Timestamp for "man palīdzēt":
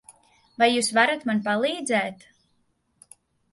1.31-2.27